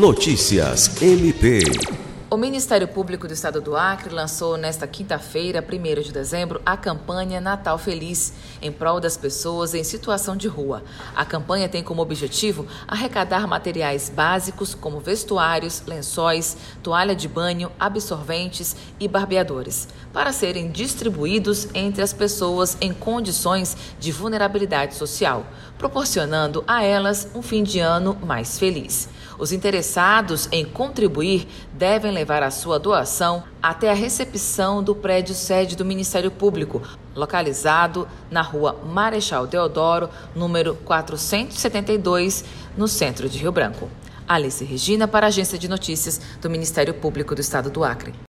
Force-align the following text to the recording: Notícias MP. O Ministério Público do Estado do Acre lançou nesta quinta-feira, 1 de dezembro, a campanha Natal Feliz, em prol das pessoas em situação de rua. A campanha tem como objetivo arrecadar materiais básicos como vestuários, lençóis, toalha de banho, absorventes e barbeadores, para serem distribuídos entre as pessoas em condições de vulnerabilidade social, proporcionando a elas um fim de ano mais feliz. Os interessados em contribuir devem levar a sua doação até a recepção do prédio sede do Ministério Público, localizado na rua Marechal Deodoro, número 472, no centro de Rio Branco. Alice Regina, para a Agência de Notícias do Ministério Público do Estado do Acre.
Notícias 0.00 1.02
MP. 1.02 1.60
O 2.30 2.36
Ministério 2.38 2.88
Público 2.88 3.28
do 3.28 3.34
Estado 3.34 3.60
do 3.60 3.76
Acre 3.76 4.14
lançou 4.14 4.56
nesta 4.56 4.86
quinta-feira, 4.86 5.62
1 5.62 6.00
de 6.00 6.10
dezembro, 6.10 6.58
a 6.64 6.74
campanha 6.74 7.38
Natal 7.38 7.76
Feliz, 7.76 8.32
em 8.62 8.72
prol 8.72 8.98
das 8.98 9.18
pessoas 9.18 9.74
em 9.74 9.84
situação 9.84 10.34
de 10.34 10.48
rua. 10.48 10.82
A 11.14 11.22
campanha 11.26 11.68
tem 11.68 11.82
como 11.82 12.00
objetivo 12.00 12.66
arrecadar 12.88 13.46
materiais 13.46 14.08
básicos 14.08 14.74
como 14.74 15.00
vestuários, 15.00 15.82
lençóis, 15.86 16.56
toalha 16.82 17.14
de 17.14 17.28
banho, 17.28 17.70
absorventes 17.78 18.74
e 18.98 19.06
barbeadores, 19.06 19.86
para 20.14 20.32
serem 20.32 20.70
distribuídos 20.70 21.68
entre 21.74 22.00
as 22.00 22.14
pessoas 22.14 22.74
em 22.80 22.94
condições 22.94 23.76
de 23.98 24.10
vulnerabilidade 24.12 24.94
social, 24.94 25.44
proporcionando 25.76 26.64
a 26.66 26.82
elas 26.82 27.28
um 27.34 27.42
fim 27.42 27.62
de 27.62 27.80
ano 27.80 28.16
mais 28.24 28.58
feliz. 28.58 29.10
Os 29.40 29.52
interessados 29.52 30.50
em 30.52 30.66
contribuir 30.66 31.48
devem 31.72 32.12
levar 32.12 32.42
a 32.42 32.50
sua 32.50 32.78
doação 32.78 33.42
até 33.62 33.90
a 33.90 33.94
recepção 33.94 34.82
do 34.82 34.94
prédio 34.94 35.34
sede 35.34 35.74
do 35.74 35.82
Ministério 35.82 36.30
Público, 36.30 36.82
localizado 37.16 38.06
na 38.30 38.42
rua 38.42 38.78
Marechal 38.84 39.46
Deodoro, 39.46 40.10
número 40.36 40.74
472, 40.84 42.44
no 42.76 42.86
centro 42.86 43.30
de 43.30 43.38
Rio 43.38 43.50
Branco. 43.50 43.88
Alice 44.28 44.62
Regina, 44.62 45.08
para 45.08 45.26
a 45.26 45.28
Agência 45.28 45.58
de 45.58 45.68
Notícias 45.68 46.20
do 46.42 46.50
Ministério 46.50 46.92
Público 46.92 47.34
do 47.34 47.40
Estado 47.40 47.70
do 47.70 47.82
Acre. 47.82 48.29